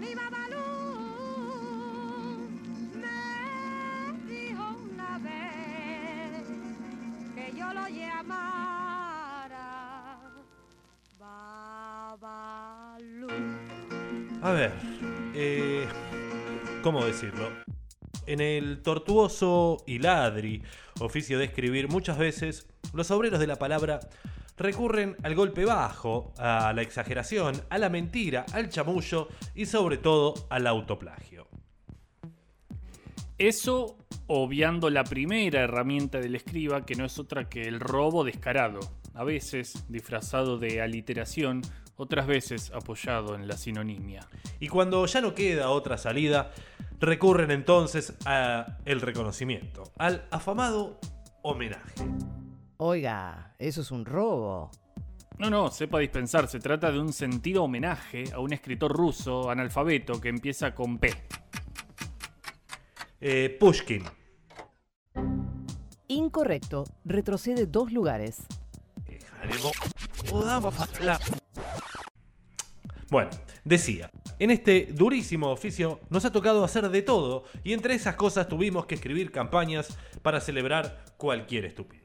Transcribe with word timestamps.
mi 0.00 0.14
Babalú 0.14 0.64
me 2.94 4.12
dijo 4.26 4.76
una 4.92 5.18
vez 5.18 6.46
que 7.34 7.52
yo 7.56 7.72
lo 7.74 7.88
llamara 7.88 9.68
Babalú. 11.18 13.28
A 14.42 14.52
ver, 14.52 14.72
eh, 15.34 15.86
¿cómo 16.82 17.04
decirlo? 17.04 17.50
En 18.26 18.40
el 18.40 18.80
tortuoso 18.80 19.76
y 19.86 19.98
ladri 19.98 20.62
oficio 20.98 21.38
de 21.38 21.44
escribir, 21.44 21.88
muchas 21.88 22.16
veces 22.16 22.66
los 22.94 23.10
obreros 23.10 23.38
de 23.38 23.46
la 23.46 23.56
palabra 23.56 24.00
recurren 24.60 25.16
al 25.22 25.34
golpe 25.34 25.64
bajo, 25.64 26.34
a 26.36 26.72
la 26.74 26.82
exageración, 26.82 27.54
a 27.70 27.78
la 27.78 27.88
mentira, 27.88 28.44
al 28.52 28.68
chamullo 28.68 29.28
y 29.54 29.64
sobre 29.66 29.96
todo 29.96 30.34
al 30.50 30.66
autoplagio. 30.66 31.48
Eso 33.38 33.96
obviando 34.26 34.90
la 34.90 35.02
primera 35.02 35.62
herramienta 35.62 36.20
del 36.20 36.34
escriba, 36.34 36.84
que 36.84 36.94
no 36.94 37.06
es 37.06 37.18
otra 37.18 37.48
que 37.48 37.62
el 37.62 37.80
robo 37.80 38.22
descarado, 38.22 38.80
a 39.14 39.24
veces 39.24 39.86
disfrazado 39.88 40.58
de 40.58 40.82
aliteración, 40.82 41.62
otras 41.96 42.26
veces 42.26 42.70
apoyado 42.74 43.34
en 43.34 43.48
la 43.48 43.56
sinonimia. 43.56 44.28
Y 44.60 44.68
cuando 44.68 45.04
ya 45.06 45.22
no 45.22 45.34
queda 45.34 45.70
otra 45.70 45.96
salida, 45.96 46.52
recurren 47.00 47.50
entonces 47.50 48.14
a 48.26 48.78
el 48.84 49.00
reconocimiento, 49.00 49.84
al 49.96 50.26
afamado 50.30 51.00
homenaje. 51.42 52.04
Oiga, 52.82 53.54
eso 53.58 53.82
es 53.82 53.90
un 53.90 54.06
robo. 54.06 54.70
No, 55.36 55.50
no, 55.50 55.70
sepa 55.70 55.98
dispensar, 55.98 56.48
se 56.48 56.60
trata 56.60 56.90
de 56.90 56.98
un 56.98 57.12
sentido 57.12 57.64
homenaje 57.64 58.24
a 58.32 58.40
un 58.40 58.54
escritor 58.54 58.90
ruso 58.90 59.50
analfabeto 59.50 60.18
que 60.18 60.30
empieza 60.30 60.74
con 60.74 60.98
P. 60.98 61.12
Eh, 63.20 63.54
Pushkin. 63.60 64.02
Incorrecto. 66.08 66.84
Retrocede 67.04 67.66
dos 67.66 67.92
lugares. 67.92 68.46
Bueno, 73.10 73.30
decía, 73.62 74.10
en 74.38 74.50
este 74.52 74.88
durísimo 74.90 75.50
oficio 75.50 76.00
nos 76.08 76.24
ha 76.24 76.32
tocado 76.32 76.64
hacer 76.64 76.88
de 76.88 77.02
todo 77.02 77.44
y 77.62 77.74
entre 77.74 77.94
esas 77.94 78.16
cosas 78.16 78.48
tuvimos 78.48 78.86
que 78.86 78.94
escribir 78.94 79.30
campañas 79.30 79.98
para 80.22 80.40
celebrar 80.40 81.04
cualquier 81.18 81.66
estupidez. 81.66 81.99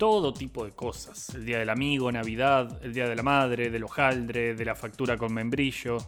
Todo 0.00 0.32
tipo 0.32 0.64
de 0.64 0.70
cosas. 0.70 1.34
El 1.34 1.44
día 1.44 1.58
del 1.58 1.68
amigo, 1.68 2.10
Navidad, 2.10 2.80
el 2.82 2.94
día 2.94 3.06
de 3.06 3.14
la 3.14 3.22
madre, 3.22 3.68
del 3.68 3.84
hojaldre, 3.84 4.54
de 4.54 4.64
la 4.64 4.74
factura 4.74 5.18
con 5.18 5.34
membrillo. 5.34 5.98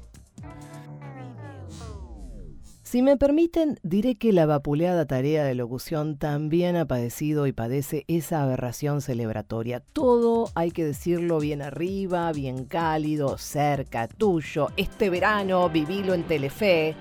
Si 2.83 3.03
me 3.03 3.19
permiten, 3.19 3.79
diré 3.83 4.15
que 4.15 4.33
la 4.33 4.47
vapuleada 4.47 5.05
tarea 5.05 5.45
de 5.45 5.55
locución 5.55 6.17
también 6.17 6.75
ha 6.77 6.87
padecido 6.87 7.47
y 7.47 7.53
padece 7.53 8.07
esa 8.09 8.43
aberración 8.43 9.03
celebratoria. 9.03 9.81
Todo, 9.81 10.49
hay 10.55 10.71
que 10.71 10.87
decirlo, 10.87 11.39
bien 11.39 11.61
arriba, 11.61 12.33
bien 12.33 12.65
cálido, 12.65 13.37
cerca, 13.37 14.09
tuyo. 14.09 14.69
Este 14.79 15.11
verano 15.11 15.69
vivilo 15.69 16.15
en 16.15 16.23
Telefe. 16.23 16.97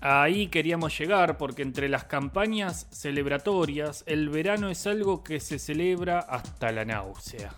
Ahí 0.00 0.48
queríamos 0.48 0.96
llegar 0.98 1.38
porque 1.38 1.62
entre 1.62 1.88
las 1.88 2.04
campañas 2.04 2.86
celebratorias, 2.90 4.04
el 4.06 4.28
verano 4.28 4.68
es 4.68 4.86
algo 4.86 5.24
que 5.24 5.40
se 5.40 5.58
celebra 5.58 6.20
hasta 6.20 6.70
la 6.70 6.84
náusea. 6.84 7.54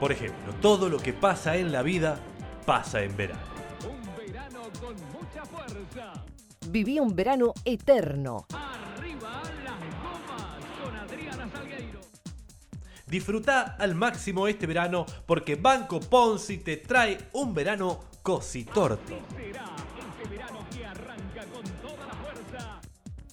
Por 0.00 0.10
ejemplo, 0.10 0.52
todo 0.60 0.88
lo 0.88 0.98
que 0.98 1.12
pasa 1.12 1.56
en 1.56 1.70
la 1.70 1.82
vida 1.82 2.18
pasa 2.66 3.02
en 3.02 3.16
verano. 3.16 3.40
Un 3.88 4.16
verano 4.16 4.62
con 4.80 4.94
mucha 5.12 5.44
fuerza. 5.44 6.24
Viví 6.68 6.98
un 6.98 7.14
verano 7.14 7.54
eterno. 7.64 8.46
Arriba 8.52 9.42
las 9.64 9.78
gomas 10.02 10.82
con 10.82 10.96
Adriana 10.96 11.48
Salgueiro. 11.52 12.00
Disfruta 13.06 13.76
al 13.78 13.94
máximo 13.94 14.48
este 14.48 14.66
verano 14.66 15.06
porque 15.24 15.54
Banco 15.54 16.00
Ponzi 16.00 16.58
te 16.58 16.78
trae 16.78 17.16
un 17.32 17.54
verano 17.54 18.00
cositorto. 18.22 19.14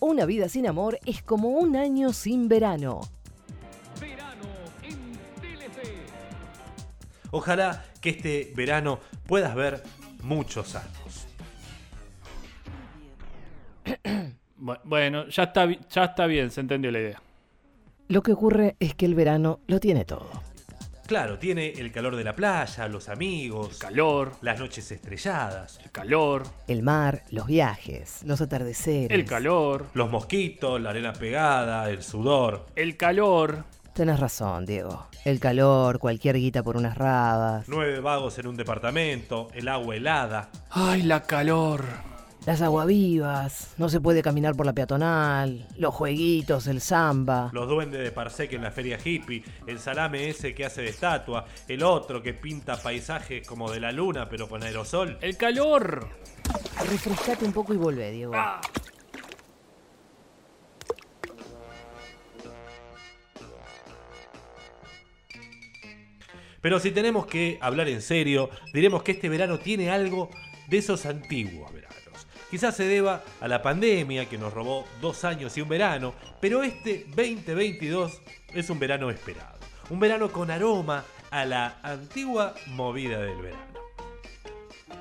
Una 0.03 0.25
vida 0.25 0.49
sin 0.49 0.67
amor 0.67 0.97
es 1.05 1.21
como 1.21 1.49
un 1.49 1.75
año 1.75 2.11
sin 2.11 2.47
verano. 2.47 3.01
Verano 3.99 4.45
en 4.81 4.97
Telefe. 5.39 5.81
Ojalá 7.29 7.85
que 8.01 8.09
este 8.09 8.51
verano 8.55 8.99
puedas 9.27 9.53
ver 9.53 9.83
muchos 10.23 10.75
años. 10.75 11.27
Bu- 14.59 14.79
Bueno, 14.83 15.27
ya 15.27 15.43
está, 15.43 15.67
ya 15.89 16.03
está 16.05 16.25
bien, 16.25 16.49
se 16.49 16.61
entendió 16.61 16.89
la 16.91 16.99
idea. 16.99 17.21
Lo 18.07 18.23
que 18.23 18.31
ocurre 18.33 18.75
es 18.79 18.95
que 18.95 19.05
el 19.05 19.13
verano 19.15 19.59
lo 19.67 19.79
tiene 19.79 20.03
todo. 20.03 20.29
Claro, 21.11 21.37
tiene 21.37 21.71
el 21.71 21.91
calor 21.91 22.15
de 22.15 22.23
la 22.23 22.33
playa, 22.33 22.87
los 22.87 23.09
amigos, 23.09 23.79
Calor, 23.79 24.31
las 24.39 24.57
noches 24.61 24.89
estrelladas, 24.93 25.77
el 25.83 25.91
calor, 25.91 26.43
El 26.69 26.83
mar, 26.83 27.23
los 27.31 27.47
viajes, 27.47 28.21
los 28.23 28.39
atardeceres. 28.39 29.11
el 29.11 29.25
calor, 29.25 29.87
los 29.93 30.09
mosquitos, 30.09 30.79
la 30.79 30.91
arena 30.91 31.11
pegada, 31.11 31.89
el 31.89 32.01
sudor. 32.01 32.65
el 32.77 32.95
calor. 32.95 33.65
Tenés 33.93 34.21
razón, 34.21 34.65
Diego. 34.65 35.07
El 35.25 35.41
calor, 35.41 35.99
cualquier 35.99 36.37
guita 36.37 36.63
por 36.63 36.77
unas 36.77 36.97
rabas. 36.97 37.67
Nueve 37.67 37.99
vagos 37.99 38.39
en 38.39 38.47
un 38.47 38.55
departamento, 38.55 39.49
el 39.53 39.67
agua 39.67 39.97
helada. 39.97 40.49
Ay, 40.69 41.01
la 41.01 41.23
calor. 41.23 41.83
Las 42.43 42.59
aguavivas, 42.63 43.75
no 43.77 43.87
se 43.87 44.01
puede 44.01 44.23
caminar 44.23 44.55
por 44.55 44.65
la 44.65 44.73
peatonal, 44.73 45.67
los 45.77 45.93
jueguitos, 45.93 46.65
el 46.65 46.81
samba. 46.81 47.51
Los 47.53 47.69
duendes 47.69 48.01
de 48.01 48.11
Parsec 48.11 48.53
en 48.53 48.63
la 48.63 48.71
feria 48.71 48.97
hippie, 49.03 49.43
el 49.67 49.77
salame 49.77 50.27
ese 50.27 50.55
que 50.55 50.65
hace 50.65 50.81
de 50.81 50.89
estatua, 50.89 51.45
el 51.67 51.83
otro 51.83 52.23
que 52.23 52.33
pinta 52.33 52.81
paisajes 52.81 53.45
como 53.45 53.69
de 53.69 53.79
la 53.79 53.91
luna 53.91 54.27
pero 54.27 54.49
con 54.49 54.63
aerosol. 54.63 55.19
El 55.21 55.37
calor. 55.37 56.09
Refrescate 56.89 57.45
un 57.45 57.53
poco 57.53 57.75
y 57.75 57.77
volvé, 57.77 58.09
Diego. 58.09 58.33
Pero 66.59 66.79
si 66.79 66.89
tenemos 66.89 67.27
que 67.27 67.59
hablar 67.61 67.87
en 67.87 68.01
serio, 68.01 68.49
diremos 68.73 69.03
que 69.03 69.11
este 69.11 69.29
verano 69.29 69.59
tiene 69.59 69.91
algo 69.91 70.31
de 70.69 70.77
esos 70.79 71.05
antiguos. 71.05 71.71
Quizás 72.51 72.75
se 72.75 72.83
deba 72.83 73.23
a 73.39 73.47
la 73.47 73.61
pandemia 73.61 74.27
que 74.27 74.37
nos 74.37 74.53
robó 74.53 74.83
dos 74.99 75.23
años 75.23 75.55
y 75.55 75.61
un 75.61 75.69
verano, 75.69 76.13
pero 76.41 76.63
este 76.63 77.05
2022 77.15 78.21
es 78.53 78.69
un 78.69 78.77
verano 78.77 79.09
esperado. 79.09 79.57
Un 79.89 80.01
verano 80.01 80.29
con 80.29 80.51
aroma 80.51 81.05
a 81.31 81.45
la 81.45 81.79
antigua 81.81 82.53
movida 82.67 83.21
del 83.21 83.41
verano. 83.41 83.71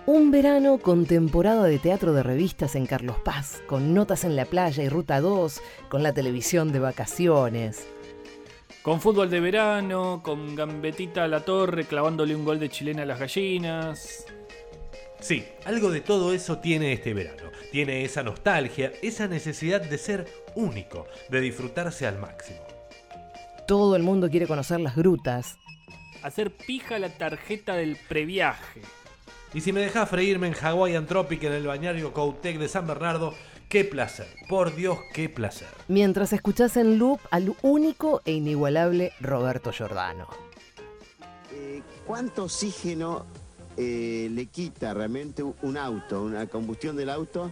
Un 0.06 0.31
verano 0.31 0.78
con 0.78 1.06
temporada 1.06 1.65
de 1.65 1.81
teatro 1.81 2.12
de 2.12 2.22
revistas 2.22 2.77
en 2.77 2.87
Carlos 2.87 3.16
Paz, 3.25 3.60
con 3.66 3.94
notas 3.94 4.22
en 4.22 4.37
la 4.37 4.44
playa 4.44 4.84
y 4.84 4.89
Ruta 4.89 5.21
2, 5.21 5.60
con 5.89 6.05
la 6.05 6.15
televisión 6.15 6.71
de 6.71 6.78
vacaciones. 6.78 7.89
Con 8.83 9.00
fútbol 9.00 9.28
de 9.28 9.41
verano, 9.41 10.21
con 10.22 10.55
gambetita 10.55 11.25
a 11.25 11.28
la 11.28 11.44
torre 11.44 11.84
clavándole 11.84 12.37
un 12.37 12.44
gol 12.44 12.60
de 12.60 12.69
chilena 12.69 13.03
a 13.03 13.06
las 13.06 13.19
gallinas. 13.19 14.25
Sí, 15.21 15.45
algo 15.67 15.91
de 15.91 16.01
todo 16.01 16.33
eso 16.33 16.59
tiene 16.59 16.93
este 16.93 17.13
verano. 17.13 17.51
Tiene 17.71 18.05
esa 18.05 18.23
nostalgia, 18.23 18.93
esa 19.03 19.29
necesidad 19.29 19.81
de 19.81 19.99
ser 19.99 20.27
único, 20.55 21.07
de 21.29 21.41
disfrutarse 21.41 22.07
al 22.07 22.19
máximo. 22.19 22.59
Todo 23.67 23.97
el 23.97 24.03
mundo 24.03 24.29
quiere 24.31 24.47
conocer 24.47 24.81
las 24.81 24.97
grutas. 24.97 25.57
Hacer 26.22 26.51
pija 26.51 26.99
la 26.99 27.11
tarjeta 27.11 27.77
del 27.77 27.97
previaje. 28.09 28.83
Y 29.53 29.61
si 29.61 29.72
me 29.72 29.81
dejas 29.81 30.09
freírme 30.09 30.49
en 30.49 30.55
Hawaiian 30.55 31.07
Tropic 31.07 31.43
en 31.45 31.53
el 31.53 31.66
bañario 31.66 32.13
Coutec 32.13 32.59
de 32.59 32.69
San 32.69 32.87
Bernardo, 32.87 33.34
qué 33.69 33.84
placer. 33.84 34.27
Por 34.49 34.75
Dios, 34.75 34.99
qué 35.13 35.28
placer. 35.28 35.69
Mientras 35.89 36.33
escuchás 36.33 36.77
en 36.77 36.99
loop 36.99 37.21
al 37.31 37.55
único 37.63 38.23
e 38.25 38.33
inigualable 38.33 39.13
Roberto 39.21 39.71
Giordano. 39.71 40.28
Eh, 41.53 41.83
¿Cuánto 42.07 42.45
oxígeno 42.45 43.27
eh, 43.82 44.28
le 44.30 44.44
quita 44.47 44.92
realmente 44.92 45.42
un 45.42 45.77
auto, 45.78 46.22
una 46.22 46.47
combustión 46.47 46.97
del 46.97 47.09
auto? 47.09 47.50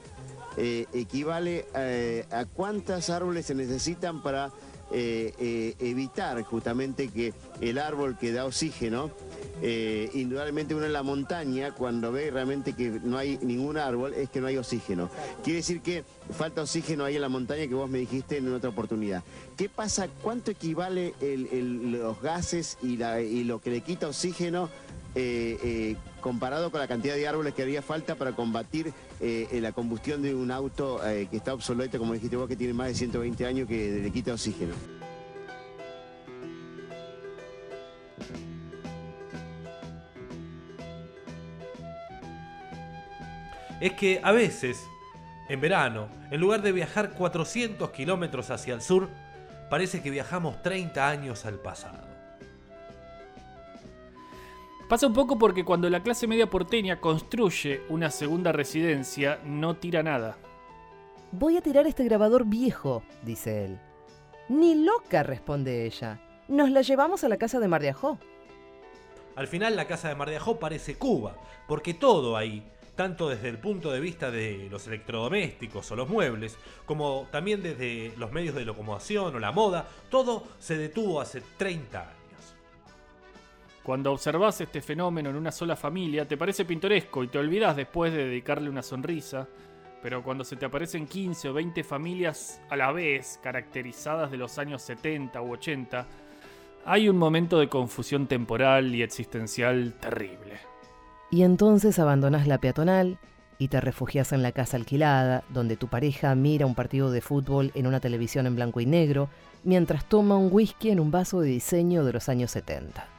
eh, 0.58 0.86
equivale 0.92 1.66
eh, 1.74 2.26
a 2.30 2.44
cuántos 2.44 3.10
árboles 3.10 3.46
se 3.46 3.54
necesitan 3.54 4.22
para 4.22 4.50
evitar 4.90 6.42
justamente 6.44 7.08
que 7.08 7.34
el 7.60 7.76
árbol 7.76 8.16
que 8.16 8.32
da 8.32 8.46
oxígeno, 8.46 9.10
indudablemente 10.14 10.74
uno 10.74 10.86
en 10.86 10.94
la 10.94 11.02
montaña, 11.02 11.74
cuando 11.74 12.10
ve 12.10 12.30
realmente 12.30 12.72
que 12.72 12.98
no 13.04 13.18
hay 13.18 13.38
ningún 13.42 13.76
árbol, 13.76 14.14
es 14.14 14.30
que 14.30 14.40
no 14.40 14.46
hay 14.46 14.56
oxígeno. 14.56 15.10
Quiere 15.44 15.58
decir 15.58 15.82
que 15.82 16.04
falta 16.32 16.62
oxígeno 16.62 17.04
ahí 17.04 17.16
en 17.16 17.20
la 17.20 17.28
montaña 17.28 17.66
que 17.66 17.74
vos 17.74 17.90
me 17.90 17.98
dijiste 17.98 18.38
en 18.38 18.50
otra 18.50 18.70
oportunidad. 18.70 19.22
¿Qué 19.58 19.68
pasa? 19.68 20.08
¿Cuánto 20.22 20.52
equivale 20.52 21.12
los 21.20 22.22
gases 22.22 22.78
y 22.82 22.96
lo 23.44 23.60
que 23.60 23.70
le 23.70 23.82
quita 23.82 24.08
oxígeno 24.08 24.70
eh, 25.20 25.58
eh, 25.64 25.96
comparado 26.20 26.70
con 26.70 26.78
la 26.78 26.86
cantidad 26.86 27.16
de 27.16 27.26
árboles 27.26 27.52
que 27.52 27.62
haría 27.62 27.82
falta 27.82 28.14
para 28.14 28.36
combatir 28.36 28.92
eh, 29.20 29.58
la 29.60 29.72
combustión 29.72 30.22
de 30.22 30.32
un 30.32 30.52
auto 30.52 31.00
que 31.02 31.36
está 31.36 31.54
obsoleto, 31.54 31.98
como 31.98 32.12
dijiste 32.12 32.36
vos, 32.36 32.46
que 32.46 32.54
tiene 32.54 32.72
más 32.72 32.86
de 32.86 32.94
120 32.94 33.44
años, 33.44 33.66
que 33.66 34.00
le 34.00 34.10
quita 34.12 34.32
oxígeno. 34.32 34.74
es 43.80 43.92
que 43.94 44.20
a 44.22 44.30
veces, 44.32 44.84
en 45.48 45.60
verano, 45.60 46.08
en 46.30 46.40
lugar 46.40 46.62
de 46.62 46.70
viajar 46.70 47.14
400 47.14 47.90
kilómetros 47.90 48.50
hacia 48.50 48.74
el 48.74 48.82
sur, 48.82 49.08
parece 49.68 50.00
que 50.00 50.10
viajamos 50.10 50.62
30 50.62 51.08
años 51.08 51.44
al 51.44 51.58
pasado. 51.60 52.17
Pasa 54.88 55.06
un 55.06 55.12
poco 55.12 55.38
porque 55.38 55.66
cuando 55.66 55.90
la 55.90 56.02
clase 56.02 56.26
media 56.26 56.48
porteña 56.48 56.98
construye 56.98 57.82
una 57.90 58.10
segunda 58.10 58.52
residencia, 58.52 59.38
no 59.44 59.76
tira 59.76 60.02
nada. 60.02 60.38
Voy 61.30 61.58
a 61.58 61.60
tirar 61.60 61.86
este 61.86 62.04
grabador 62.04 62.46
viejo, 62.46 63.02
dice 63.22 63.66
él. 63.66 63.78
Ni 64.48 64.74
loca, 64.82 65.22
responde 65.22 65.84
ella. 65.84 66.22
Nos 66.48 66.70
la 66.70 66.80
llevamos 66.80 67.22
a 67.22 67.28
la 67.28 67.36
casa 67.36 67.60
de 67.60 67.68
Mar 67.68 67.82
de 67.82 67.90
Ajó. 67.90 68.18
Al 69.36 69.46
final 69.46 69.76
la 69.76 69.86
casa 69.86 70.08
de 70.08 70.14
Mar 70.14 70.30
de 70.30 70.38
Ajó 70.38 70.58
parece 70.58 70.94
Cuba, 70.94 71.36
porque 71.66 71.92
todo 71.92 72.34
ahí, 72.34 72.66
tanto 72.94 73.28
desde 73.28 73.50
el 73.50 73.58
punto 73.58 73.92
de 73.92 74.00
vista 74.00 74.30
de 74.30 74.68
los 74.70 74.86
electrodomésticos 74.86 75.90
o 75.90 75.96
los 75.96 76.08
muebles, 76.08 76.56
como 76.86 77.28
también 77.30 77.62
desde 77.62 78.14
los 78.16 78.32
medios 78.32 78.54
de 78.54 78.64
locomoción 78.64 79.36
o 79.36 79.38
la 79.38 79.52
moda, 79.52 79.86
todo 80.08 80.44
se 80.58 80.78
detuvo 80.78 81.20
hace 81.20 81.42
30 81.58 82.00
años. 82.00 82.17
Cuando 83.88 84.12
observas 84.12 84.60
este 84.60 84.82
fenómeno 84.82 85.30
en 85.30 85.36
una 85.36 85.50
sola 85.50 85.74
familia, 85.74 86.28
te 86.28 86.36
parece 86.36 86.66
pintoresco 86.66 87.24
y 87.24 87.28
te 87.28 87.38
olvidas 87.38 87.74
después 87.74 88.12
de 88.12 88.26
dedicarle 88.26 88.68
una 88.68 88.82
sonrisa, 88.82 89.48
pero 90.02 90.22
cuando 90.22 90.44
se 90.44 90.56
te 90.56 90.66
aparecen 90.66 91.06
15 91.06 91.48
o 91.48 91.54
20 91.54 91.82
familias 91.84 92.60
a 92.68 92.76
la 92.76 92.92
vez, 92.92 93.40
caracterizadas 93.42 94.30
de 94.30 94.36
los 94.36 94.58
años 94.58 94.82
70 94.82 95.40
u 95.40 95.54
80, 95.54 96.06
hay 96.84 97.08
un 97.08 97.16
momento 97.16 97.58
de 97.58 97.70
confusión 97.70 98.26
temporal 98.26 98.94
y 98.94 99.02
existencial 99.02 99.94
terrible. 99.98 100.58
Y 101.30 101.42
entonces 101.42 101.98
abandonas 101.98 102.46
la 102.46 102.58
peatonal 102.58 103.16
y 103.56 103.68
te 103.68 103.80
refugias 103.80 104.32
en 104.32 104.42
la 104.42 104.52
casa 104.52 104.76
alquilada, 104.76 105.44
donde 105.48 105.78
tu 105.78 105.88
pareja 105.88 106.34
mira 106.34 106.66
un 106.66 106.74
partido 106.74 107.10
de 107.10 107.22
fútbol 107.22 107.72
en 107.74 107.86
una 107.86 108.00
televisión 108.00 108.46
en 108.46 108.54
blanco 108.54 108.80
y 108.82 108.86
negro, 108.86 109.30
mientras 109.64 110.06
toma 110.06 110.36
un 110.36 110.50
whisky 110.52 110.90
en 110.90 111.00
un 111.00 111.10
vaso 111.10 111.40
de 111.40 111.48
diseño 111.48 112.04
de 112.04 112.12
los 112.12 112.28
años 112.28 112.50
70. 112.50 113.17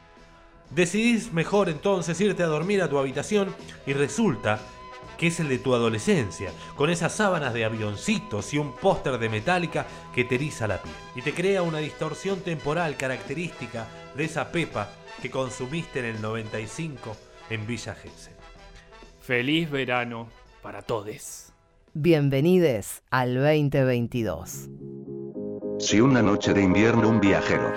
Decidís 0.69 1.33
mejor 1.33 1.67
entonces 1.69 2.19
irte 2.21 2.43
a 2.43 2.47
dormir 2.47 2.81
a 2.81 2.89
tu 2.89 2.97
habitación 2.97 3.55
y 3.87 3.93
resulta 3.93 4.59
que 5.17 5.27
es 5.27 5.39
el 5.41 5.49
de 5.49 5.57
tu 5.57 5.75
adolescencia, 5.75 6.51
con 6.77 6.89
esas 6.89 7.11
sábanas 7.13 7.53
de 7.53 7.65
avioncitos 7.65 8.53
y 8.53 8.57
un 8.57 8.73
póster 8.73 9.17
de 9.17 9.27
metálica 9.27 9.85
que 10.15 10.23
te 10.23 10.35
eriza 10.35 10.65
la 10.65 10.81
piel 10.81 10.95
y 11.15 11.21
te 11.21 11.33
crea 11.33 11.61
una 11.61 11.79
distorsión 11.79 12.39
temporal 12.39 12.95
característica 12.95 13.85
de 14.15 14.23
esa 14.23 14.49
pepa 14.51 14.89
que 15.21 15.29
consumiste 15.29 15.99
en 15.99 16.05
el 16.05 16.21
95 16.21 17.17
en 17.49 17.67
Villa 17.67 17.95
Gesell. 17.95 18.33
Feliz 19.19 19.69
verano 19.69 20.29
para 20.61 20.81
todos. 20.83 21.51
Bienvenides 21.93 23.03
al 23.09 23.35
2022. 23.35 24.69
Si 25.79 25.99
una 25.99 26.21
noche 26.21 26.53
de 26.53 26.61
invierno 26.61 27.09
un 27.09 27.19
viajero 27.19 27.73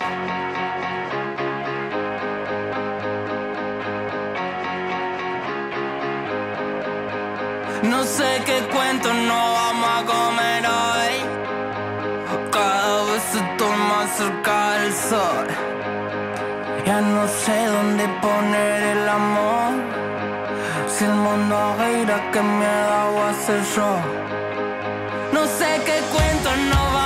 No 7.82 8.04
sé 8.04 8.40
qué 8.46 8.58
cuento 8.72 9.12
no 9.12 9.52
vamos 9.52 9.88
a 9.98 10.04
comer 10.04 10.64
hoy. 10.66 11.14
Cada 12.52 13.04
vez 13.06 13.34
estoy 13.34 13.76
más 13.90 14.16
cerca 14.16 14.72
del 14.78 14.92
sol. 14.92 15.46
Ya 16.86 17.00
no 17.00 17.26
sé 17.26 17.66
dónde 17.66 18.04
poner 18.20 18.82
el 18.96 19.08
amor. 19.08 19.72
Si 20.86 21.04
el 21.04 21.14
mundo 21.14 21.76
gira, 21.78 22.30
¿qué 22.30 22.40
mierda 22.40 23.04
voy 23.10 23.20
a 23.20 23.30
hacer 23.30 23.62
yo? 23.74 23.90
No 25.32 25.46
sé 25.46 25.80
qué 25.84 25.98
cuento 26.12 26.50
no 26.70 26.76
vamos 26.76 27.01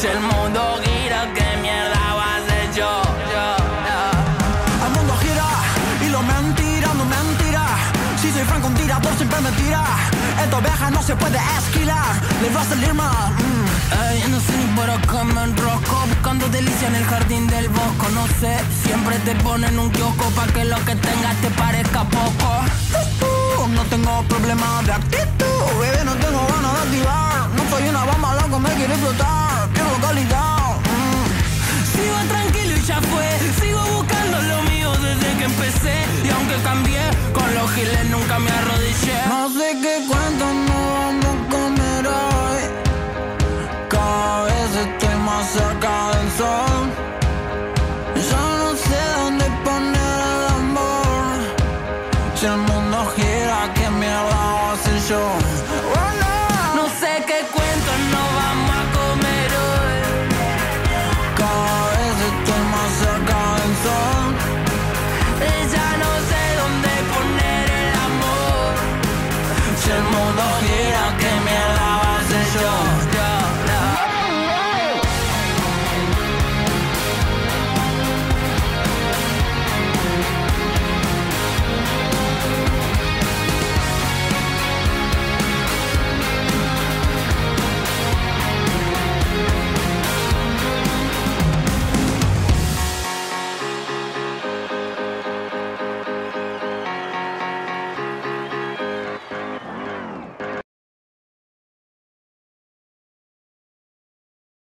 Si 0.00 0.06
el 0.06 0.20
mundo 0.20 0.80
gira, 0.82 1.28
¿qué 1.34 1.58
mierda 1.60 2.14
va 2.14 2.24
a 2.24 2.36
hacer 2.36 2.72
yo? 2.74 3.02
yo? 3.34 4.86
El 4.86 4.92
mundo 4.96 5.14
gira 5.20 5.48
y 6.04 6.08
lo 6.08 6.22
mentira, 6.22 6.88
no 6.94 7.04
mentira. 7.04 7.62
Si 8.20 8.30
soy 8.32 8.44
franco, 8.44 8.68
un 8.68 8.74
tirador 8.74 9.14
siempre 9.16 9.40
me 9.42 9.50
tira. 9.52 9.84
Esto 10.42 10.60
viaja, 10.62 10.90
no 10.90 11.02
se 11.02 11.14
puede 11.16 11.38
esquilar. 11.58 12.14
Le 12.40 12.48
va 12.48 12.62
a 12.62 12.64
salir 12.64 12.94
mal. 12.94 13.32
mm. 13.32 14.10
Ey, 14.10 14.24
no 14.30 14.40
sé 14.40 14.56
ni 14.56 14.64
por 14.74 14.88
acá 14.88 15.24
me 15.24 15.42
enrosco 15.42 15.96
Buscando 16.08 16.48
delicia 16.48 16.88
en 16.88 16.94
el 16.94 17.04
jardín 17.04 17.46
del 17.48 17.68
bosco 17.68 18.08
No 18.14 18.26
sé, 18.40 18.56
siempre 18.84 19.18
te 19.20 19.34
ponen 19.36 19.78
un 19.78 19.90
kiosco 19.90 20.24
Pa' 20.30 20.46
que 20.46 20.64
lo 20.64 20.76
que 20.84 20.94
tengas 20.94 21.36
te 21.42 21.50
parezca 21.50 22.04
poco 22.04 22.48
Uh, 23.60 23.68
no 23.68 23.82
tengo 23.84 24.22
problema 24.24 24.82
de 24.84 24.92
actitud. 24.92 25.60
Bebé, 25.80 26.04
no 26.04 26.14
tengo 26.14 26.40
ganas 26.46 26.72
de 26.72 26.80
activar. 26.80 27.48
No 27.54 27.62
soy 27.68 27.88
una 27.88 28.04
bomba 28.04 28.34
loco, 28.34 28.58
me 28.58 28.70
quiero 28.70 28.94
explotar. 28.94 29.49
Sigo 31.94 32.18
tranquilo 32.28 32.76
y 32.76 32.82
ya 32.82 33.00
fue 33.00 33.28
Sigo 33.60 33.80
buscando 33.94 34.42
lo 34.42 34.62
mío 34.64 34.90
desde 34.96 35.38
que 35.38 35.44
empecé 35.44 35.94
Y 36.24 36.30
aunque 36.30 36.56
cambié, 36.64 37.02
con 37.32 37.54
los 37.54 37.70
giles 37.70 38.10
nunca 38.10 38.40
me 38.40 38.50
arrodillé 38.50 39.18
No 39.28 39.48
sé 39.50 39.78
qué 39.80 40.04
cuento 40.08 40.46
no 40.68 40.78
vamos 40.98 41.26
a 41.26 41.50
comer 41.54 42.06
hoy. 42.08 42.62
Cada 43.88 44.42
vez 44.46 44.70
estoy 44.86 45.14
más 45.24 45.46
cerca 45.46 45.92
del 46.14 46.30
sol. 46.38 46.82
Ya 48.30 48.44
no 48.62 48.70
sé 48.86 49.00
dónde 49.16 49.44
poner 49.64 50.18
el 50.26 50.44
amor. 50.60 51.36
Si 52.34 52.46
el 52.46 52.56
mundo 52.56 52.96
gira, 53.14 53.72
¿qué 53.74 53.90
mierda 53.90 54.22
voy 54.22 54.32
a 54.32 54.72
hacer 54.72 54.98
yo? 55.08 55.79
que 71.20 71.40
me 71.44 71.56
alabas 71.56 72.28
de 72.28 72.40
yo. 72.54 72.89